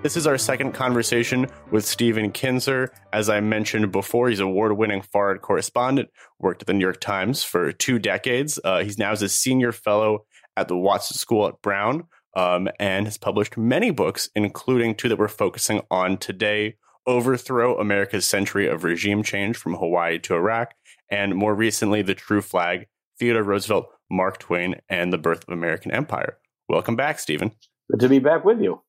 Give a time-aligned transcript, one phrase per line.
[0.00, 2.92] This is our second conversation with Stephen Kinzer.
[3.12, 7.42] As I mentioned before, he's award winning foreign correspondent, worked at the New York Times
[7.42, 8.60] for two decades.
[8.62, 10.24] Uh, he's now as a senior fellow
[10.56, 12.04] at the Watson School at Brown
[12.36, 18.24] um, and has published many books, including two that we're focusing on today Overthrow America's
[18.24, 20.74] Century of Regime Change from Hawaii to Iraq,
[21.10, 22.86] and more recently, The True Flag
[23.18, 26.38] Theodore Roosevelt, Mark Twain, and the Birth of American Empire.
[26.68, 27.50] Welcome back, Stephen.
[27.90, 28.82] Good to be back with you.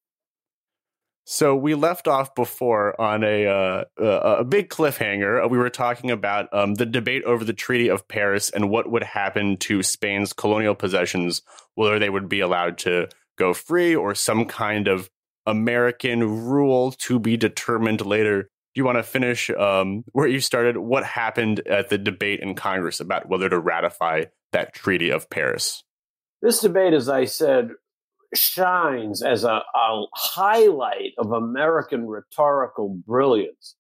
[1.31, 5.47] So we left off before on a uh, a big cliffhanger.
[5.47, 9.03] We were talking about um, the debate over the Treaty of Paris and what would
[9.03, 11.43] happen to Spain's colonial possessions,
[11.75, 15.07] whether they would be allowed to go free or some kind of
[15.45, 18.41] American rule to be determined later.
[18.41, 20.77] Do you want to finish um, where you started?
[20.77, 25.83] What happened at the debate in Congress about whether to ratify that Treaty of Paris?
[26.41, 27.73] This debate, as I said,
[28.35, 33.75] shines as a, a highlight of American rhetorical brilliance.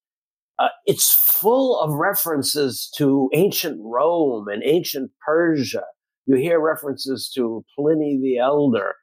[0.57, 5.83] Uh, it's full of references to ancient Rome and ancient Persia.
[6.25, 8.95] You hear references to Pliny the Elder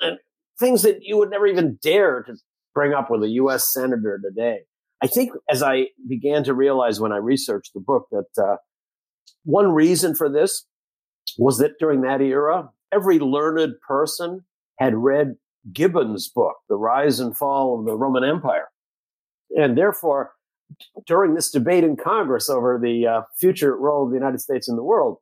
[0.00, 0.18] and
[0.58, 2.34] things that you would never even dare to
[2.74, 3.72] bring up with a U.S.
[3.72, 4.60] senator today.
[5.02, 8.56] I think as I began to realize when I researched the book that uh,
[9.44, 10.66] one reason for this
[11.38, 14.44] was that during that era, every learned person
[14.78, 15.34] had read
[15.72, 18.68] Gibbon's book, The Rise and Fall of the Roman Empire.
[19.50, 20.32] And therefore,
[21.06, 24.76] during this debate in Congress over the uh, future role of the United States in
[24.76, 25.18] the world,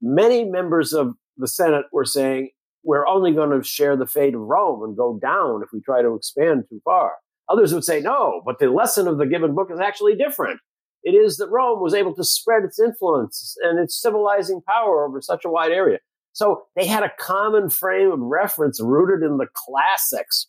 [0.00, 2.50] many members of the Senate were saying,
[2.82, 6.00] we're only going to share the fate of Rome and go down if we try
[6.00, 7.12] to expand too far.
[7.48, 10.60] Others would say, no, but the lesson of the Gibbon book is actually different.
[11.02, 15.20] It is that Rome was able to spread its influence and its civilizing power over
[15.20, 15.98] such a wide area.
[16.32, 20.46] So they had a common frame of reference rooted in the classics.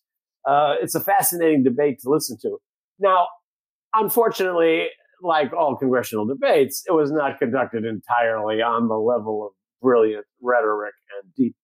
[0.48, 2.58] Uh, it's a fascinating debate to listen to.
[3.00, 3.28] Now,
[3.94, 4.88] unfortunately,
[5.22, 9.52] like all congressional debates, it was not conducted entirely on the level of
[9.82, 11.56] brilliant rhetoric and deep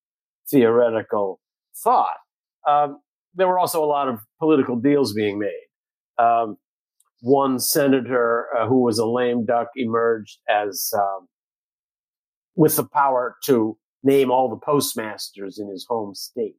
[0.49, 1.39] theoretical
[1.83, 2.17] thought.
[2.67, 2.99] Um,
[3.35, 6.23] there were also a lot of political deals being made.
[6.23, 6.57] Um,
[7.21, 11.27] one senator uh, who was a lame duck emerged as um,
[12.55, 16.55] with the power to name all the postmasters in his home state.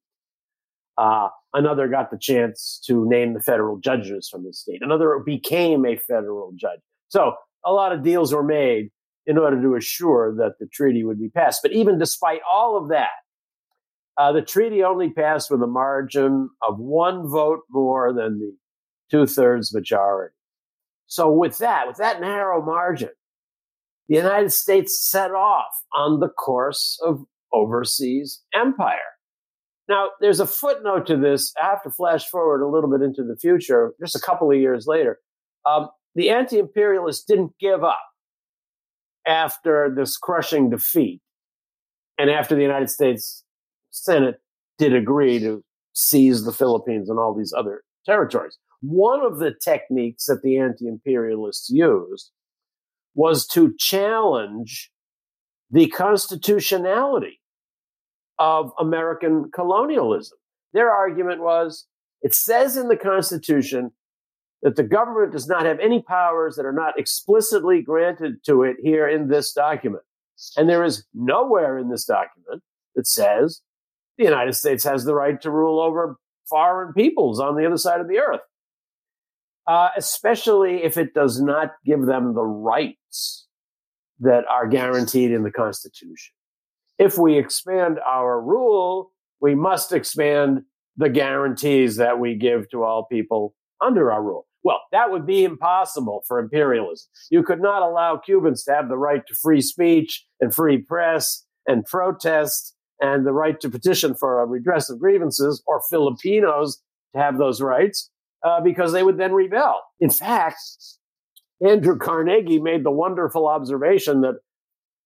[0.97, 4.81] Uh, another got the chance to name the federal judges from the state.
[4.83, 6.81] Another became a federal judge.
[7.09, 7.35] So
[7.65, 8.91] a lot of deals were made
[9.27, 11.61] in order to assure that the treaty would be passed.
[11.63, 13.11] But even despite all of that,
[14.17, 18.57] uh, the treaty only passed with a margin of one vote more than the
[19.11, 20.35] two thirds majority.
[21.07, 23.11] So with that, with that narrow margin,
[24.09, 28.99] the United States set off on the course of overseas empire.
[29.89, 31.53] Now, there's a footnote to this.
[31.61, 34.59] I have to flash forward a little bit into the future, just a couple of
[34.59, 35.19] years later.
[35.67, 38.03] Um, the anti imperialists didn't give up
[39.27, 41.21] after this crushing defeat
[42.19, 43.45] and after the United States
[43.91, 44.41] Senate
[44.79, 48.57] did agree to seize the Philippines and all these other territories.
[48.81, 52.31] One of the techniques that the anti imperialists used
[53.15, 54.91] was to challenge
[55.71, 57.41] the constitutionality
[58.39, 60.39] of American colonialism.
[60.73, 61.87] Their argument was
[62.23, 63.93] it says in the Constitution
[64.63, 68.77] that the government does not have any powers that are not explicitly granted to it
[68.83, 70.03] here in this document.
[70.57, 72.63] And there is nowhere in this document
[72.97, 73.63] that says
[74.17, 76.17] the United States has the right to rule over
[76.49, 78.41] foreign peoples on the other side of the earth,
[79.69, 83.47] uh, especially if it does not give them the rights
[84.19, 86.33] that are guaranteed in the Constitution.
[86.99, 90.63] If we expand our rule, we must expand
[90.97, 94.47] the guarantees that we give to all people under our rule.
[94.65, 97.07] Well, that would be impossible for imperialism.
[97.31, 101.45] You could not allow Cubans to have the right to free speech and free press
[101.67, 106.83] and protest and the right to petition for a redress of grievances or Filipinos
[107.15, 108.11] to have those rights
[108.45, 109.81] uh, because they would then rebel.
[110.01, 110.59] In fact,
[111.67, 114.37] Andrew Carnegie made the wonderful observation that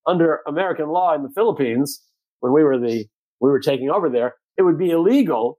[0.07, 2.03] under American law in the Philippines,
[2.41, 3.07] when we were the
[3.41, 5.59] we were taking over there, it would be illegal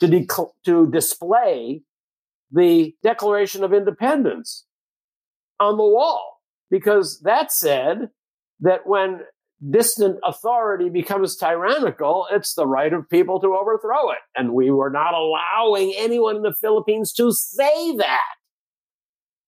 [0.00, 0.26] to
[0.64, 1.82] to display
[2.50, 4.66] the Declaration of Independence
[5.58, 6.40] on the wall
[6.70, 8.10] because that said
[8.60, 9.20] that when
[9.70, 14.18] distant authority becomes tyrannical, it's the right of people to overthrow it.
[14.36, 18.34] And we were not allowing anyone in the Philippines to say that.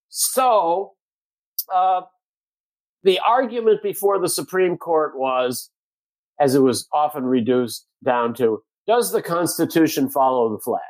[0.08, 0.92] So,
[1.74, 2.02] uh,
[3.02, 5.70] the argument before the Supreme Court was,
[6.40, 10.80] as it was often reduced down to, does the Constitution follow the flag?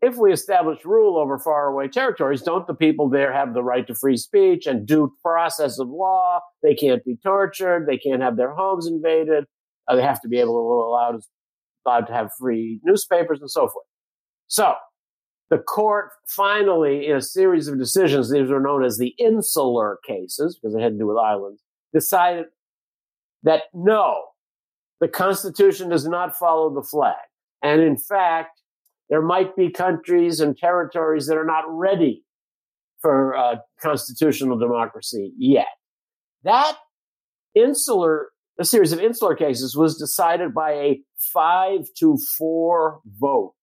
[0.00, 3.94] If we establish rule over faraway territories, don't the people there have the right to
[3.94, 6.40] free speech and due process of law?
[6.62, 7.86] They can't be tortured.
[7.86, 9.44] They can't have their homes invaded.
[9.88, 11.18] Uh, they have to be able to allow
[11.86, 13.86] allowed to have free newspapers and so forth.
[14.46, 14.74] So
[15.50, 20.58] the court finally, in a series of decisions, these were known as the insular cases
[20.58, 21.62] because they had to do with islands,
[21.94, 22.46] decided
[23.42, 24.22] that no,
[25.00, 27.16] the Constitution does not follow the flag.
[27.62, 28.60] And in fact,
[29.08, 32.22] there might be countries and territories that are not ready
[33.00, 35.66] for uh, constitutional democracy yet.
[36.44, 36.76] That
[37.54, 38.28] insular,
[38.58, 41.00] a series of insular cases was decided by a
[41.32, 43.54] five to four vote.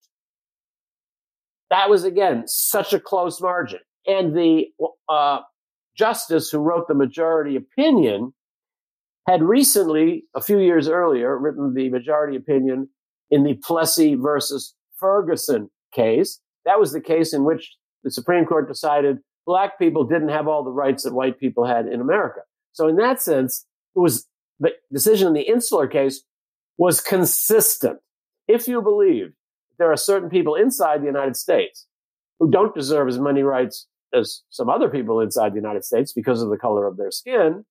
[1.70, 3.80] That was again such a close margin.
[4.08, 4.66] And the
[5.10, 5.40] uh,
[5.98, 8.34] justice who wrote the majority opinion
[9.28, 12.90] had recently, a few years earlier, written the majority opinion
[13.32, 14.76] in the Plessy versus
[15.06, 16.42] Ferguson case.
[16.66, 20.64] That was the case in which the Supreme Court decided black people didn't have all
[20.64, 22.42] the rights that white people had in America.
[22.74, 24.28] So in that sense, it was
[24.60, 26.24] the decision in the insular case
[26.78, 28.00] was consistent.
[28.48, 29.34] If you believe
[29.78, 31.86] there are certain people inside the United States
[32.40, 36.42] who don't deserve as many rights as some other people inside the United States because
[36.42, 37.64] of the color of their skin,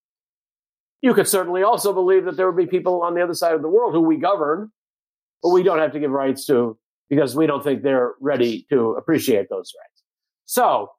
[1.02, 3.62] you could certainly also believe that there would be people on the other side of
[3.62, 4.70] the world who we govern,
[5.42, 6.78] but we don't have to give rights to
[7.10, 10.02] because we don't think they're ready to appreciate those rights.
[10.46, 10.90] So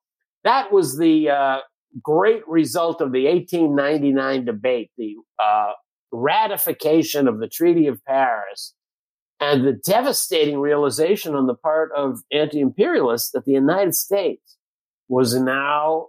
[0.44, 1.58] that was the uh,
[2.02, 5.74] great result of the 1899 debate, the uh,
[6.12, 8.74] ratification of the Treaty of Paris,
[9.40, 14.58] and the devastating realization on the part of anti imperialists that the United States
[15.08, 16.08] was now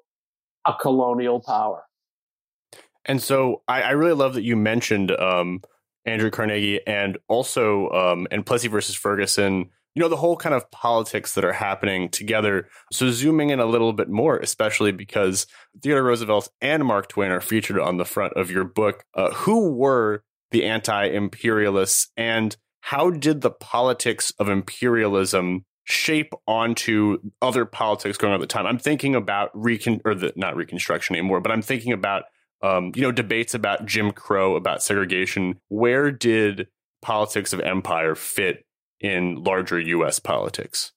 [0.66, 1.82] a colonial power.
[3.04, 5.62] And so I, I really love that you mentioned um,
[6.04, 10.70] Andrew Carnegie and also um, and Plessy versus Ferguson you know, the whole kind of
[10.70, 12.68] politics that are happening together.
[12.92, 15.46] So, zooming in a little bit more, especially because
[15.82, 19.04] Theodore Roosevelt and Mark Twain are featured on the front of your book.
[19.14, 27.16] Uh, who were the anti imperialists and how did the politics of imperialism shape onto
[27.40, 28.66] other politics going on at the time?
[28.66, 32.24] I'm thinking about recon or the not reconstruction anymore, but I'm thinking about
[32.62, 35.58] um, you know debates about Jim Crow, about segregation.
[35.68, 36.68] Where did
[37.00, 38.65] politics of empire fit
[39.06, 40.18] in larger U.S.
[40.18, 40.92] politics?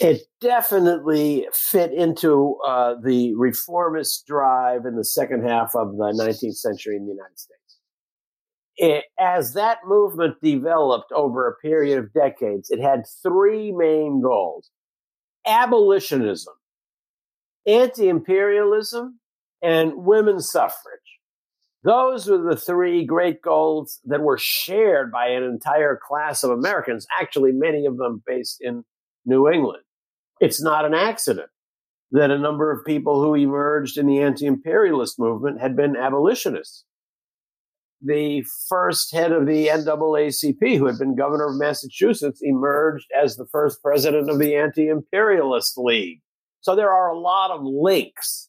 [0.00, 6.56] It definitely fit into uh, the reformist drive in the second half of the 19th
[6.56, 7.60] century in the United States.
[8.76, 14.70] It, as that movement developed over a period of decades, it had three main goals
[15.46, 16.54] abolitionism,
[17.66, 19.20] anti imperialism,
[19.62, 20.99] and women's suffrage.
[21.82, 27.06] Those were the three great goals that were shared by an entire class of Americans,
[27.18, 28.84] actually, many of them based in
[29.24, 29.82] New England.
[30.40, 31.48] It's not an accident
[32.12, 36.84] that a number of people who emerged in the anti imperialist movement had been abolitionists.
[38.02, 43.46] The first head of the NAACP, who had been governor of Massachusetts, emerged as the
[43.52, 46.20] first president of the Anti Imperialist League.
[46.62, 48.48] So there are a lot of links.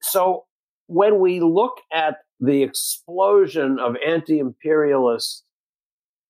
[0.00, 0.44] So
[0.86, 5.44] when we look at the explosion of anti imperialist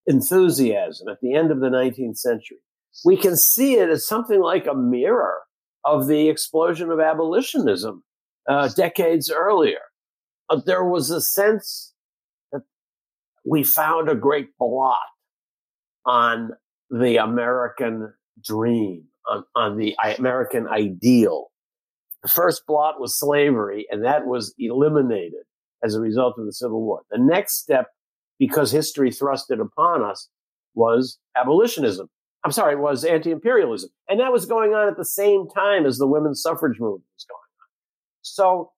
[0.06, 2.58] enthusiasm at the end of the 19th century,
[3.04, 5.40] we can see it as something like a mirror
[5.84, 8.02] of the explosion of abolitionism
[8.48, 9.80] uh, decades earlier.
[10.48, 11.92] Uh, there was a sense
[12.52, 12.62] that
[13.44, 14.98] we found a great blot
[16.06, 16.52] on
[16.90, 18.12] the American
[18.42, 21.48] dream, on, on the American ideal.
[22.22, 25.44] The first blot was slavery, and that was eliminated
[25.82, 27.02] as a result of the Civil War.
[27.10, 27.86] The next step,
[28.38, 30.28] because history thrust it upon us,
[30.74, 32.08] was abolitionism.
[32.44, 33.90] I'm sorry, it was anti-imperialism.
[34.08, 37.26] And that was going on at the same time as the women's suffrage movement was
[37.28, 37.68] going on.
[38.22, 38.72] So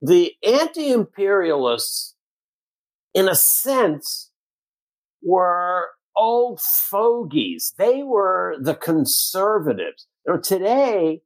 [0.00, 2.16] the anti-imperialists,
[3.12, 4.30] in a sense,
[5.22, 7.74] were old fogies.
[7.76, 10.06] They were the conservatives.
[10.26, 11.20] You know, today,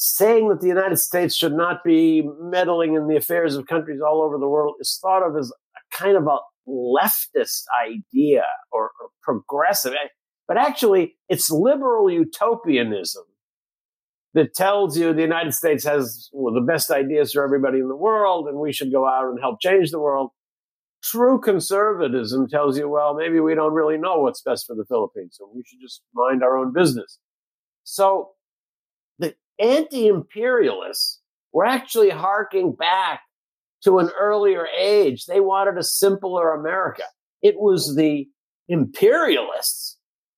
[0.00, 4.22] saying that the United States should not be meddling in the affairs of countries all
[4.22, 6.38] over the world is thought of as a kind of a
[6.70, 9.94] leftist idea or, or progressive.
[9.94, 10.08] Eh,
[10.46, 13.24] but actually, it's liberal utopianism
[14.34, 17.96] that tells you the United States has well, the best ideas for everybody in the
[17.96, 20.30] world and we should go out and help change the world.
[21.02, 25.34] True conservatism tells you, well, maybe we don't really know what's best for the Philippines,
[25.38, 27.18] so we should just mind our own business.
[27.82, 28.30] So
[29.58, 31.20] anti-imperialists
[31.52, 33.20] were actually harking back
[33.84, 35.26] to an earlier age.
[35.26, 37.04] They wanted a simpler America.
[37.42, 38.26] It was the
[38.68, 39.96] imperialists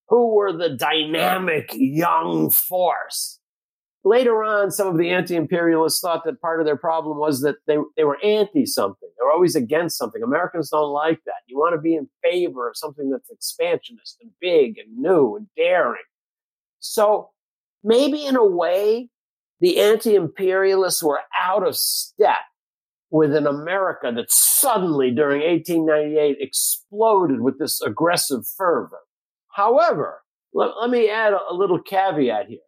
[0.08, 3.38] who were the dynamic young force.
[4.02, 7.56] Later on, some of the anti imperialists thought that part of their problem was that
[7.66, 9.08] they, they were anti something.
[9.08, 10.22] They were always against something.
[10.22, 11.42] Americans don't like that.
[11.46, 15.48] You want to be in favor of something that's expansionist and big and new and
[15.54, 16.02] daring.
[16.78, 17.30] So
[17.82, 19.08] maybe in a way,
[19.60, 22.40] the anti imperialists were out of step
[23.10, 29.00] with an America that suddenly during 1898 exploded with this aggressive fervor.
[29.52, 30.22] However,
[30.54, 32.58] let, let me add a, a little caveat here.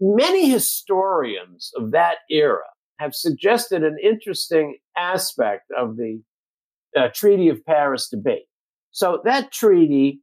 [0.00, 2.64] Many historians of that era
[2.98, 6.22] have suggested an interesting aspect of the
[6.96, 8.46] uh, Treaty of Paris debate.
[8.90, 10.20] So that treaty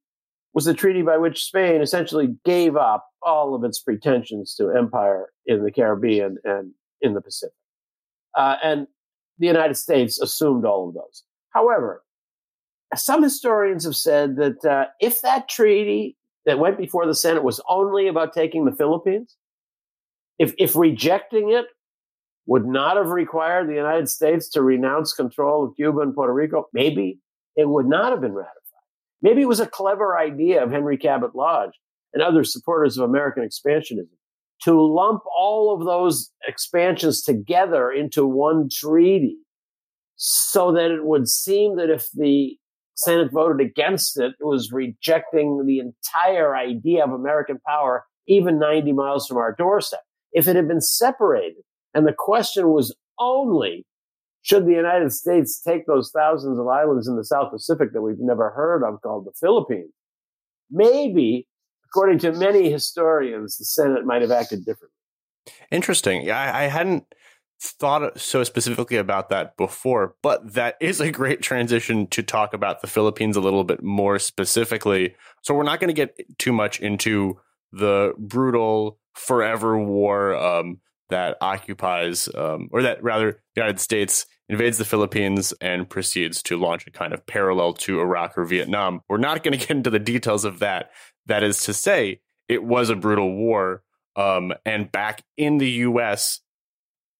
[0.56, 5.28] was the treaty by which Spain essentially gave up all of its pretensions to empire
[5.46, 6.72] in the Caribbean and
[7.02, 7.54] in the Pacific.
[8.36, 8.88] Uh, and
[9.38, 11.24] the United States assumed all of those.
[11.50, 12.04] However,
[12.96, 17.60] some historians have said that uh, if that treaty that went before the Senate was
[17.68, 19.36] only about taking the Philippines,
[20.40, 21.66] if, if rejecting it
[22.46, 26.70] would not have required the United States to renounce control of Cuba and Puerto Rico,
[26.72, 27.20] maybe
[27.58, 28.55] it would not have been ratified.
[29.26, 31.72] Maybe it was a clever idea of Henry Cabot Lodge
[32.14, 34.14] and other supporters of American expansionism
[34.62, 39.38] to lump all of those expansions together into one treaty
[40.16, 42.56] so that it would seem that if the
[42.94, 48.92] Senate voted against it, it was rejecting the entire idea of American power, even 90
[48.92, 50.02] miles from our doorstep.
[50.34, 51.64] If it had been separated
[51.96, 53.88] and the question was only
[54.46, 58.20] should the United States take those thousands of islands in the South Pacific that we've
[58.20, 59.92] never heard of called the Philippines,
[60.70, 61.48] maybe
[61.90, 64.90] according to many historians, the Senate might have acted differently.
[65.72, 66.30] Interesting.
[66.30, 67.06] I, I hadn't
[67.60, 72.82] thought so specifically about that before, but that is a great transition to talk about
[72.82, 75.16] the Philippines a little bit more specifically.
[75.42, 77.40] So we're not going to get too much into
[77.72, 84.78] the brutal forever war um, that occupies, um, or that rather, the United States invades
[84.78, 89.02] the Philippines and proceeds to launch a kind of parallel to Iraq or Vietnam.
[89.10, 90.92] We're not going to get into the details of that.
[91.26, 93.84] That is to say, it was a brutal war.
[94.16, 96.42] Um, and back in the US,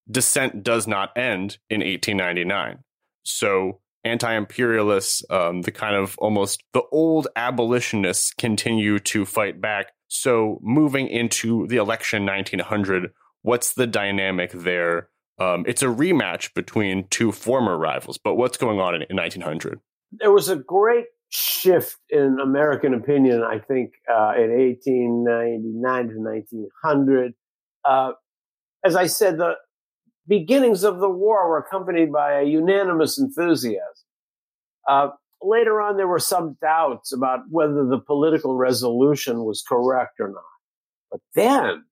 [0.10, 2.80] dissent does not end in 1899.
[3.24, 9.92] So anti-imperialists, um, the kind of almost the old abolitionists continue to fight back.
[10.08, 15.10] So moving into the election 1900, what's the dynamic there?
[15.38, 19.80] Um, it's a rematch between two former rivals, but what's going on in, in 1900?
[20.12, 27.34] There was a great shift in American opinion, I think, uh, in 1899 to 1900.
[27.84, 28.14] Uh,
[28.84, 29.56] as I said, the
[30.28, 33.82] beginnings of the war were accompanied by a unanimous enthusiasm.
[34.88, 35.10] Uh,
[35.42, 40.44] later on, there were some doubts about whether the political resolution was correct or not.
[41.12, 41.84] But then,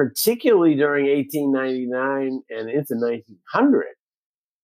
[0.00, 3.84] particularly during 1899 and into 1900,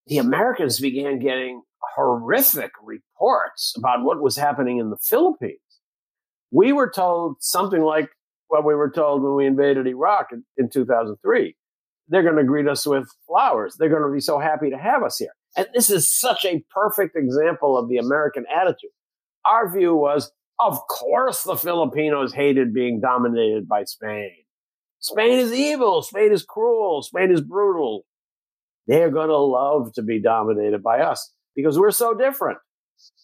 [0.06, 1.60] the Americans began getting
[1.94, 5.60] horrific reports about what was happening in the Philippines.
[6.50, 8.08] We were told something like
[8.48, 11.54] what we were told when we invaded Iraq in, in 2003.
[12.08, 13.76] They're going to greet us with flowers.
[13.78, 15.34] They're going to be so happy to have us here.
[15.54, 18.88] And this is such a perfect example of the American attitude.
[19.44, 24.45] Our view was, of course, the Filipinos hated being dominated by Spain.
[25.06, 26.02] Spain is evil.
[26.02, 27.00] Spain is cruel.
[27.00, 28.04] Spain is brutal.
[28.88, 32.58] They're going to love to be dominated by us because we're so different.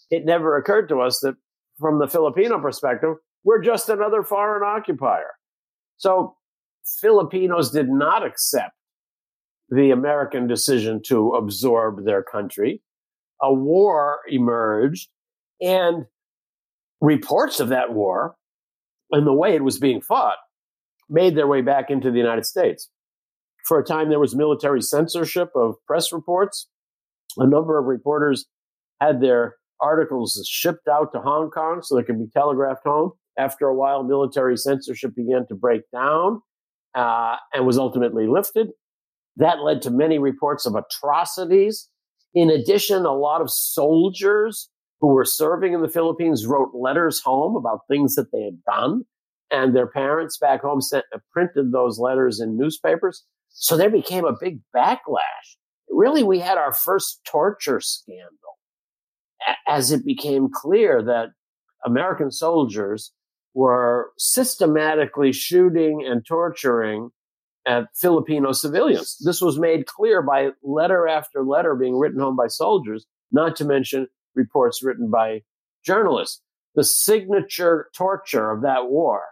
[0.08, 1.34] It never occurred to us that
[1.80, 5.32] from the Filipino perspective, we're just another foreign occupier.
[5.96, 6.36] So
[7.00, 8.74] Filipinos did not accept
[9.68, 12.80] the American decision to absorb their country.
[13.40, 15.08] A war emerged
[15.60, 16.04] and
[17.00, 18.36] reports of that war
[19.10, 20.36] and the way it was being fought
[21.12, 22.88] made their way back into the United States.
[23.66, 26.66] For a time, there was military censorship of press reports
[27.36, 28.46] a number of reporters
[29.00, 33.12] had their articles shipped out to Hong Kong so they could be telegraphed home.
[33.38, 36.42] After a while, military censorship began to break down
[36.94, 38.68] uh, and was ultimately lifted.
[39.36, 41.88] That led to many reports of atrocities.
[42.34, 44.68] In addition, a lot of soldiers
[45.00, 49.02] who were serving in the Philippines wrote letters home about things that they had done,
[49.52, 53.24] and their parents back home sent, uh, printed those letters in newspapers.
[53.50, 55.56] So there became a big backlash
[55.92, 58.30] really we had our first torture scandal
[59.68, 61.28] as it became clear that
[61.84, 63.12] American soldiers
[63.54, 67.10] were systematically shooting and torturing
[67.66, 69.16] at Filipino civilians.
[69.24, 73.64] This was made clear by letter after letter being written home by soldiers, not to
[73.64, 75.42] mention reports written by
[75.84, 76.40] journalists.
[76.74, 79.24] the signature torture of that war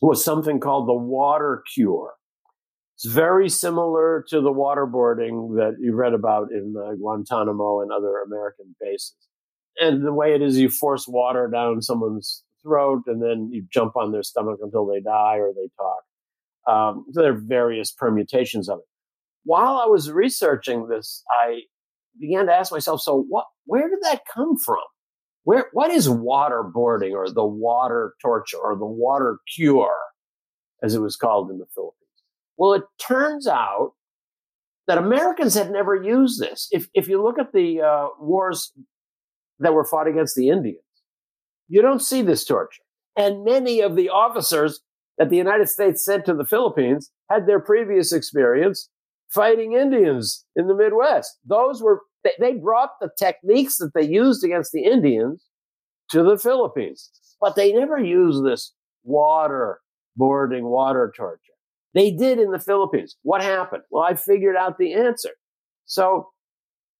[0.00, 2.14] was something called the water cure.
[2.96, 8.18] It's very similar to the waterboarding that you read about in uh, Guantanamo and other
[8.26, 9.14] American bases.
[9.80, 13.96] And the way it is, you force water down someone's throat and then you jump
[13.96, 16.02] on their stomach until they die or they talk.
[16.66, 18.84] Um, so there are various permutations of it.
[19.44, 21.60] While I was researching this, I
[22.20, 24.82] began to ask myself, so what, where did that come from?
[25.48, 29.96] Where, what is waterboarding or the water torture or the water cure,
[30.82, 31.96] as it was called in the Philippines?
[32.58, 33.92] Well, it turns out
[34.88, 36.68] that Americans had never used this.
[36.70, 38.74] If, if you look at the uh, wars
[39.58, 40.84] that were fought against the Indians,
[41.66, 42.82] you don't see this torture.
[43.16, 44.82] And many of the officers
[45.16, 48.90] that the United States sent to the Philippines had their previous experience
[49.30, 51.38] fighting Indians in the Midwest.
[51.42, 52.02] Those were,
[52.38, 55.44] they brought the techniques that they used against the Indians
[56.10, 58.72] to the Philippines, but they never used this
[59.04, 59.80] water
[60.16, 61.40] boarding, water torture.
[61.94, 63.16] They did in the Philippines.
[63.22, 63.82] What happened?
[63.90, 65.30] Well, I figured out the answer.
[65.86, 66.28] So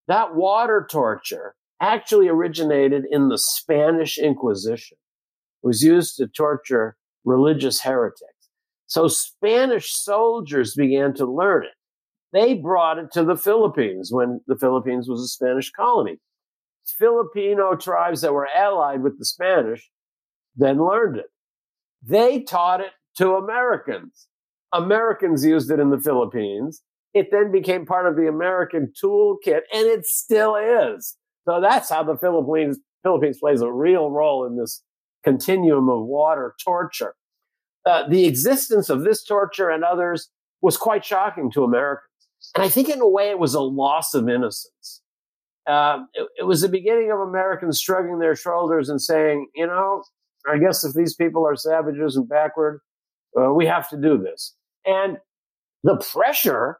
[0.07, 4.97] that water torture actually originated in the Spanish Inquisition.
[5.63, 8.23] It was used to torture religious heretics.
[8.87, 11.71] So Spanish soldiers began to learn it.
[12.33, 16.19] They brought it to the Philippines when the Philippines was a Spanish colony.
[16.99, 19.91] Filipino tribes that were allied with the Spanish
[20.57, 21.31] then learned it.
[22.03, 24.27] They taught it to Americans.
[24.73, 26.83] Americans used it in the Philippines.
[27.15, 31.17] It then became part of the American toolkit, and it still is.
[31.47, 34.83] So that's how the Philippines Philippines plays a real role in this
[35.25, 37.15] continuum of water torture.
[37.87, 40.29] Uh, the existence of this torture and others
[40.61, 42.08] was quite shocking to Americans,
[42.55, 45.03] and I think in a way it was a loss of innocence.
[45.67, 50.03] Uh, it, it was the beginning of Americans shrugging their shoulders and saying, you know,
[50.51, 52.81] I guess if these people are savages and backward,
[53.39, 54.55] uh, we have to do this.
[54.87, 55.19] And
[55.85, 56.79] the pressure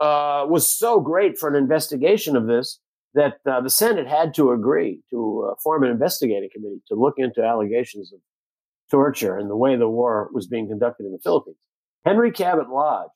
[0.00, 2.78] uh, was so great for an investigation of this
[3.14, 7.14] that uh, the Senate had to agree to uh, form an investigating committee to look
[7.16, 8.20] into allegations of
[8.90, 11.56] torture and the way the war was being conducted in the Philippines.
[12.04, 13.10] Henry Cabot Lodge,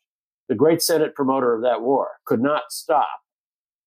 [0.49, 3.09] the great Senate promoter of that war, could not stop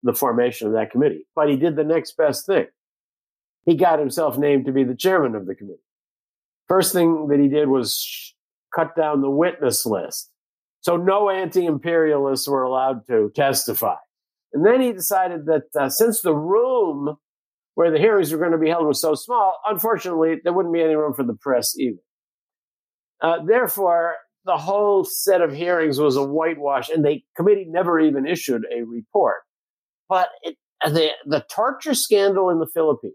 [0.03, 2.67] the formation of that committee, but he did the next best thing.
[3.65, 5.79] He got himself named to be the chairman of the committee.
[6.67, 8.33] First thing that he did was
[8.73, 10.29] cut down the witness list.
[10.79, 13.97] So no anti-imperialists were allowed to testify.
[14.53, 17.17] And then he decided that uh, since the room
[17.75, 20.81] where the hearings were going to be held was so small, unfortunately, there wouldn't be
[20.81, 22.01] any room for the press either.
[23.21, 28.25] Uh, therefore, the whole set of hearings was a whitewash, and the committee never even
[28.27, 29.41] issued a report.
[30.09, 33.13] But it, the, the torture scandal in the Philippines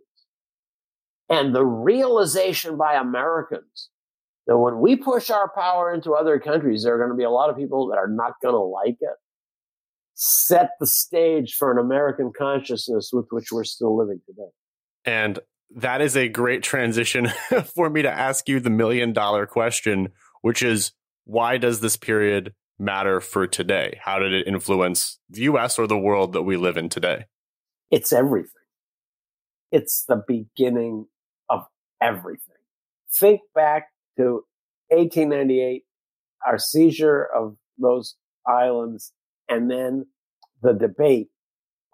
[1.28, 3.90] and the realization by Americans
[4.46, 7.30] that when we push our power into other countries, there are going to be a
[7.30, 9.16] lot of people that are not going to like it.
[10.14, 14.48] Set the stage for an American consciousness with which we're still living today.
[15.04, 15.38] And
[15.74, 17.28] that is a great transition
[17.74, 20.10] for me to ask you the million dollar question,
[20.42, 20.92] which is
[21.26, 23.98] why does this period matter for today?
[24.02, 27.26] How did it influence the US or the world that we live in today?
[27.90, 28.50] It's everything.
[29.72, 31.06] It's the beginning
[31.50, 31.64] of
[32.00, 32.56] everything.
[33.12, 34.44] Think back to
[34.88, 35.82] 1898,
[36.46, 38.14] our seizure of those
[38.46, 39.12] islands,
[39.48, 40.06] and then
[40.62, 41.28] the debate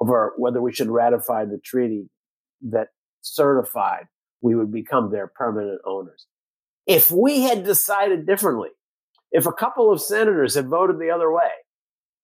[0.00, 2.10] over whether we should ratify the treaty
[2.60, 2.88] that
[3.22, 4.06] certified
[4.42, 6.26] we would become their permanent owners.
[6.86, 8.70] If we had decided differently,
[9.32, 11.50] if a couple of senators had voted the other way,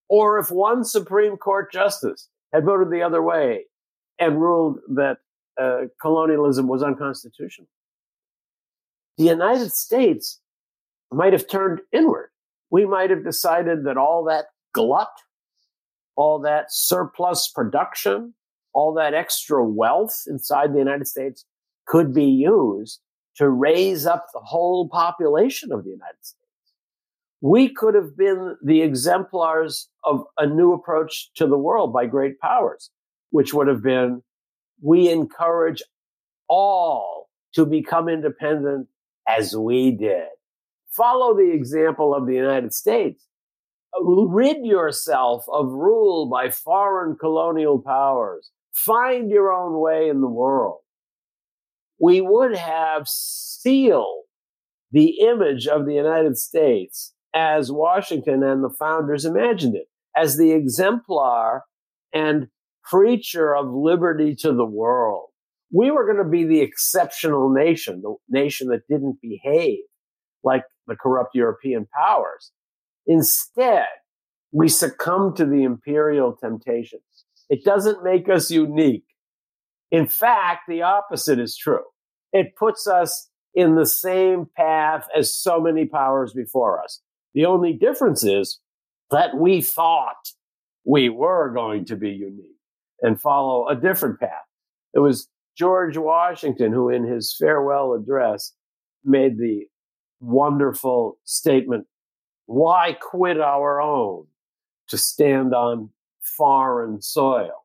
[0.07, 3.65] or if one Supreme Court justice had voted the other way
[4.19, 5.17] and ruled that
[5.59, 7.67] uh, colonialism was unconstitutional,
[9.17, 10.39] the United States
[11.11, 12.29] might have turned inward.
[12.69, 15.11] We might have decided that all that glut,
[16.15, 18.35] all that surplus production,
[18.73, 21.45] all that extra wealth inside the United States
[21.85, 22.99] could be used
[23.35, 26.38] to raise up the whole population of the United States.
[27.41, 32.39] We could have been the exemplars of a new approach to the world by great
[32.39, 32.89] powers,
[33.29, 34.21] which would have been
[34.81, 35.81] we encourage
[36.47, 38.87] all to become independent
[39.27, 40.27] as we did.
[40.91, 43.25] Follow the example of the United States.
[44.01, 48.51] Rid yourself of rule by foreign colonial powers.
[48.73, 50.79] Find your own way in the world.
[51.99, 54.25] We would have sealed
[54.91, 60.51] the image of the United States as Washington and the founders imagined it, as the
[60.51, 61.63] exemplar
[62.13, 62.47] and
[62.83, 65.27] preacher of liberty to the world.
[65.71, 69.79] we were going to be the exceptional nation, the nation that didn't behave
[70.43, 72.51] like the corrupt European powers.
[73.05, 73.85] Instead,
[74.51, 77.03] we succumb to the imperial temptations.
[77.49, 79.05] It doesn't make us unique.
[79.91, 81.83] In fact, the opposite is true.
[82.31, 87.01] It puts us in the same path as so many powers before us.
[87.33, 88.59] The only difference is
[89.11, 90.33] that we thought
[90.85, 92.57] we were going to be unique
[93.01, 94.45] and follow a different path.
[94.93, 98.53] It was George Washington who, in his farewell address,
[99.03, 99.65] made the
[100.19, 101.85] wonderful statement
[102.49, 104.25] why quit our own
[104.87, 105.91] to stand on
[106.35, 107.63] foreign soil?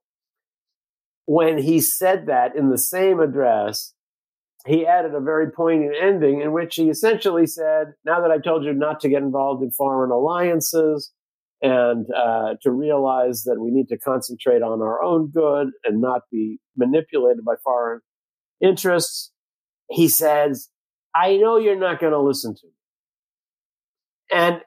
[1.24, 3.93] When he said that in the same address,
[4.66, 8.64] he added a very poignant ending in which he essentially said, Now that I've told
[8.64, 11.12] you not to get involved in foreign alliances
[11.61, 16.22] and uh, to realize that we need to concentrate on our own good and not
[16.33, 18.00] be manipulated by foreign
[18.62, 19.33] interests,
[19.90, 20.70] he says,
[21.14, 22.72] I know you're not going to listen to me.
[24.33, 24.61] And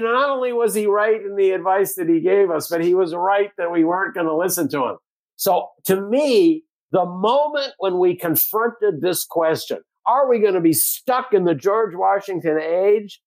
[0.00, 2.94] know, not only was he right in the advice that he gave us, but he
[2.94, 4.96] was right that we weren't going to listen to him.
[5.36, 10.74] So to me, the moment when we confronted this question, are we going to be
[10.74, 13.20] stuck in the George Washington age?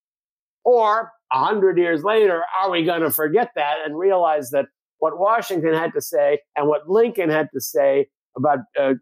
[0.64, 4.66] Or a hundred years later, are we going to forget that and realize that
[5.00, 8.94] what Washington had to say and what Lincoln had to say about uh,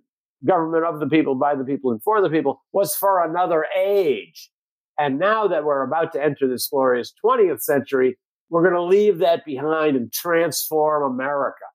[0.46, 4.50] government of the people, by the people, and for the people was for another age.
[4.98, 8.18] And now that we're about to enter this glorious 20th century,
[8.50, 11.66] we're going to leave that behind and transform America.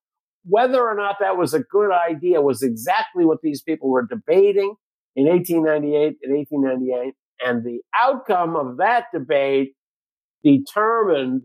[0.45, 4.75] Whether or not that was a good idea was exactly what these people were debating
[5.15, 7.13] in 1898 and 1898.
[7.45, 9.73] And the outcome of that debate
[10.43, 11.43] determined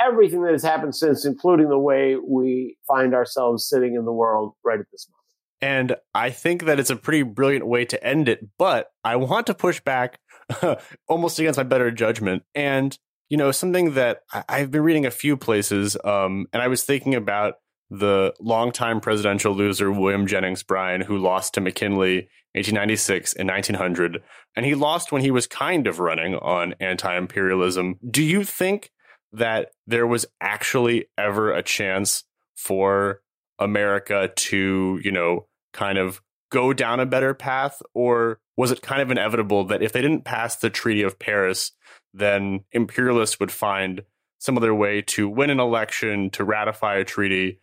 [0.00, 4.54] everything that has happened since, including the way we find ourselves sitting in the world
[4.64, 5.20] right at this moment.
[5.62, 8.48] And I think that it's a pretty brilliant way to end it.
[8.58, 10.18] But I want to push back
[11.08, 12.44] almost against my better judgment.
[12.54, 12.96] And,
[13.28, 16.82] you know, something that I, have been reading a few places, um, and I was
[16.84, 17.54] thinking about
[17.90, 24.22] the longtime presidential loser, William Jennings Bryan, who lost to McKinley 1896 and 1900.
[24.56, 27.96] And he lost when he was kind of running on anti imperialism.
[28.08, 28.90] Do you think
[29.32, 32.24] that there was actually ever a chance
[32.56, 33.22] for
[33.58, 37.80] America to, you know, kind of go down a better path?
[37.94, 41.72] Or was it kind of inevitable that if they didn't pass the Treaty of Paris,
[42.12, 44.02] then imperialists would find
[44.38, 47.60] some other way to win an election, to ratify a treaty?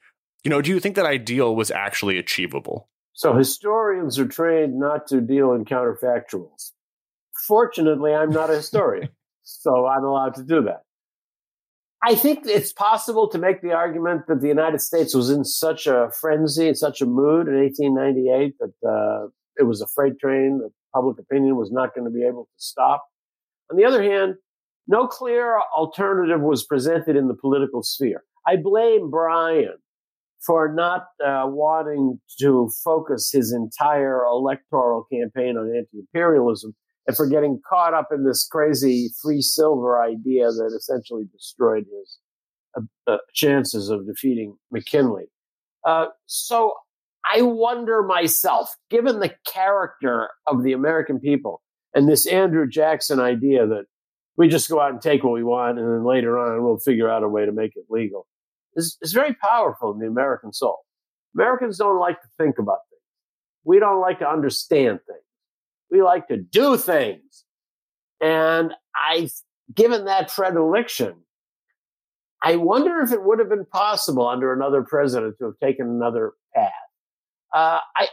[0.48, 2.88] You know, do you think that ideal was actually achievable?
[3.12, 6.72] So historians are trained not to deal in counterfactuals.
[7.46, 9.10] Fortunately, I'm not a historian,
[9.44, 10.84] so I'm allowed to do that.
[12.02, 15.86] I think it's possible to make the argument that the United States was in such
[15.86, 20.60] a frenzy, in such a mood in 1898 that uh, it was a freight train
[20.60, 23.04] that public opinion was not going to be able to stop.
[23.70, 24.36] On the other hand,
[24.88, 28.24] no clear alternative was presented in the political sphere.
[28.48, 29.76] I blame Bryan
[30.45, 36.76] for not uh, wanting to focus his entire electoral campaign on anti imperialism
[37.08, 42.19] and for getting caught up in this crazy free silver idea that essentially destroyed his
[42.78, 45.26] uh, uh, chances of defeating McKinley.
[45.86, 46.73] Uh, so
[47.26, 51.62] I wonder myself, given the character of the American people
[51.93, 53.86] and this Andrew Jackson idea that
[54.38, 57.10] we just go out and take what we want and then later on we'll figure
[57.10, 58.28] out a way to make it legal
[58.78, 60.78] is, is very powerful in the American soul.
[61.36, 63.02] Americans don't like to think about things.
[63.66, 65.24] We don't like to understand things.
[65.92, 67.44] We like to do things.
[68.22, 69.30] And I,
[69.74, 71.16] given that predilection,
[72.42, 76.34] I wonder if it would have been possible under another president to have taken another
[76.56, 76.72] path.
[77.54, 78.08] Uh, I,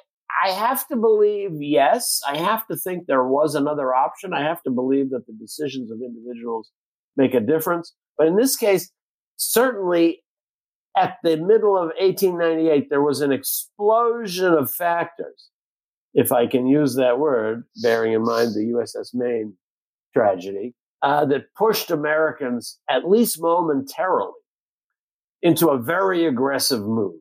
[0.44, 2.20] I have to believe yes.
[2.29, 4.33] I have to think there was another option.
[4.33, 6.70] I have to believe that the decisions of individuals
[7.16, 7.94] make a difference.
[8.16, 8.90] But in this case,
[9.37, 10.23] certainly
[10.96, 15.50] at the middle of 1898, there was an explosion of factors
[16.14, 19.54] if I can use that word, bearing in mind the USS Maine
[20.14, 24.33] tragedy, uh, that pushed Americans, at least momentarily,
[25.42, 27.18] into a very aggressive mood.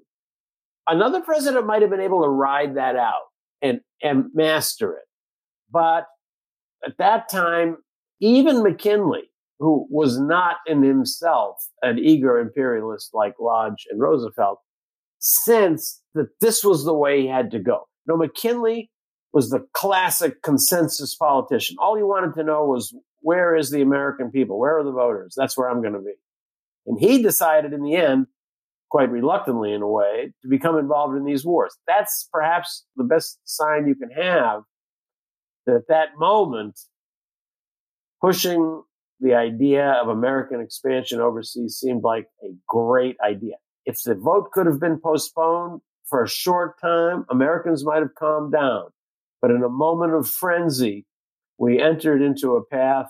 [0.88, 3.24] Another president might have been able to ride that out
[3.62, 5.06] and, and master it.
[5.72, 6.06] But
[6.86, 7.78] at that time,
[8.22, 9.32] even McKinley,
[9.64, 14.60] who was not in himself an eager imperialist like Lodge and Roosevelt,
[15.20, 17.88] sensed that this was the way he had to go.
[18.06, 18.92] Know, McKinley
[19.32, 21.78] was the classic consensus politician.
[21.80, 24.60] All he wanted to know was where is the American people?
[24.60, 25.34] Where are the voters?
[25.38, 26.14] That's where I'm going to be.
[26.86, 28.28] And he decided in the end,
[28.92, 31.74] quite reluctantly in a way, to become involved in these wars.
[31.88, 34.64] That's perhaps the best sign you can have
[35.66, 36.78] that at that moment,
[38.22, 38.84] pushing
[39.24, 43.56] the idea of American expansion overseas seemed like a great idea.
[43.86, 48.52] If the vote could have been postponed for a short time, Americans might have calmed
[48.52, 48.90] down.
[49.42, 51.06] But in a moment of frenzy,
[51.58, 53.08] we entered into a path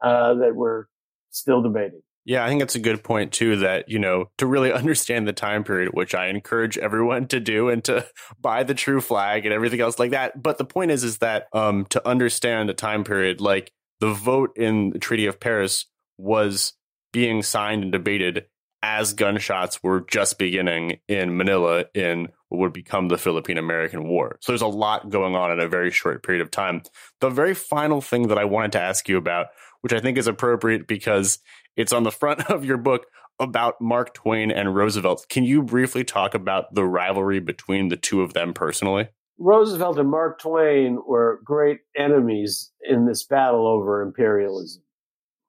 [0.00, 0.84] uh, that we're
[1.30, 2.02] still debating.
[2.24, 3.56] Yeah, I think that's a good point too.
[3.56, 7.68] That you know, to really understand the time period, which I encourage everyone to do,
[7.68, 8.06] and to
[8.40, 10.40] buy the true flag and everything else like that.
[10.40, 14.56] But the point is, is that um, to understand the time period, like the vote
[14.56, 15.86] in the Treaty of Paris
[16.18, 16.74] was
[17.12, 18.46] being signed and debated
[18.82, 24.38] as gunshots were just beginning in Manila in what would become the Philippine American War.
[24.40, 26.82] So there's a lot going on in a very short period of time.
[27.20, 29.46] The very final thing that I wanted to ask you about,
[29.80, 31.38] which I think is appropriate because
[31.76, 33.06] it's on the front of your book
[33.38, 35.26] about Mark Twain and Roosevelt.
[35.28, 39.08] Can you briefly talk about the rivalry between the two of them personally?
[39.38, 44.82] Roosevelt and Mark Twain were great enemies in this battle over imperialism.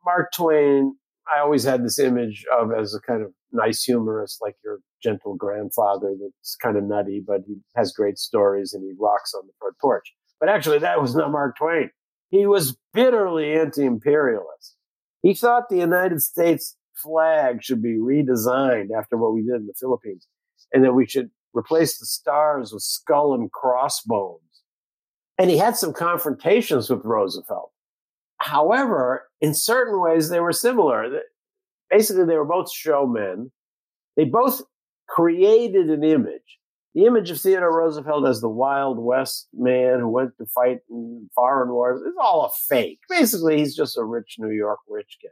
[0.05, 0.95] Mark Twain,
[1.33, 5.35] I always had this image of as a kind of nice humorist, like your gentle
[5.35, 9.53] grandfather that's kind of nutty, but he has great stories and he rocks on the
[9.59, 10.13] front porch.
[10.39, 11.89] But actually, that was not Mark Twain.
[12.29, 14.75] He was bitterly anti imperialist.
[15.21, 19.73] He thought the United States flag should be redesigned after what we did in the
[19.79, 20.27] Philippines
[20.73, 24.41] and that we should replace the stars with skull and crossbones.
[25.37, 27.71] And he had some confrontations with Roosevelt.
[28.39, 31.21] However, in certain ways, they were similar.
[31.89, 33.51] Basically, they were both showmen.
[34.15, 34.61] They both
[35.07, 36.59] created an image.
[36.93, 41.29] The image of Theodore Roosevelt as the Wild West man who went to fight in
[41.35, 42.99] foreign wars is all a fake.
[43.07, 45.31] Basically, he's just a rich New York rich kid.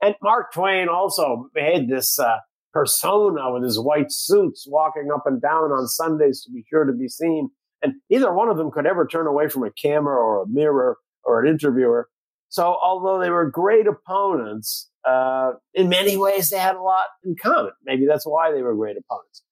[0.00, 2.38] And Mark Twain also made this uh,
[2.72, 6.92] persona with his white suits walking up and down on Sundays to be sure to
[6.92, 7.50] be seen.
[7.82, 10.98] And neither one of them could ever turn away from a camera or a mirror
[11.24, 12.08] or an interviewer.
[12.48, 17.34] So, although they were great opponents, uh, in many ways they had a lot in
[17.40, 17.72] common.
[17.84, 19.42] Maybe that's why they were great opponents.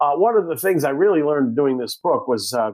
[0.00, 2.72] Uh, one of the things I really learned doing this book was uh,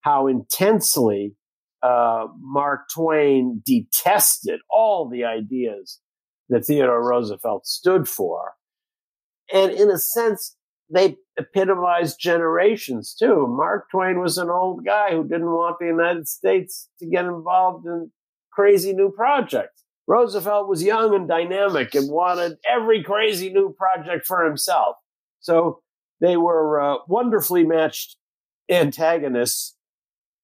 [0.00, 1.34] how intensely
[1.82, 6.00] uh, Mark Twain detested all the ideas
[6.48, 8.54] that Theodore Roosevelt stood for
[9.52, 10.56] and in a sense,
[10.92, 13.46] they epitomized generations too.
[13.48, 17.86] Mark Twain was an old guy who didn't want the United States to get involved
[17.86, 18.10] in
[18.52, 19.84] crazy new projects.
[20.06, 24.96] Roosevelt was young and dynamic and wanted every crazy new project for himself.
[25.38, 25.80] So
[26.20, 28.16] they were uh, wonderfully matched
[28.68, 29.76] antagonists.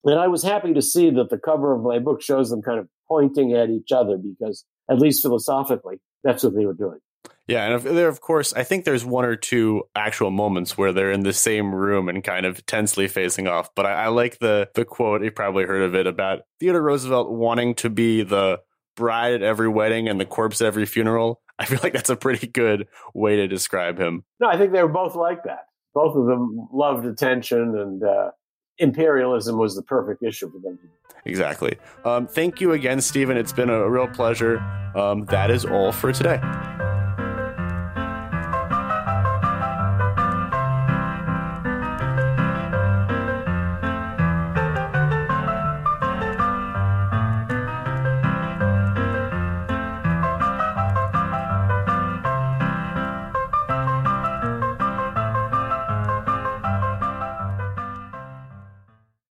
[0.05, 2.79] And I was happy to see that the cover of my book shows them kind
[2.79, 6.99] of pointing at each other because, at least philosophically, that's what they were doing.
[7.47, 11.13] Yeah, and there, of course, I think there's one or two actual moments where they're
[11.13, 13.73] in the same room and kind of tensely facing off.
[13.73, 15.23] But I, I like the the quote.
[15.23, 18.59] You probably heard of it about Theodore Roosevelt wanting to be the
[18.97, 21.41] bride at every wedding and the corpse at every funeral.
[21.59, 24.25] I feel like that's a pretty good way to describe him.
[24.39, 25.67] No, I think they were both like that.
[25.93, 28.31] Both of them loved attention, and uh,
[28.77, 30.77] imperialism was the perfect issue for them.
[31.25, 31.77] Exactly.
[32.05, 33.37] Um, thank you again, Stephen.
[33.37, 34.59] It's been a real pleasure.
[34.95, 36.39] Um, that is all for today.